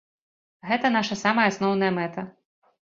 [0.69, 2.21] Гэта наша самая асноўная мэта.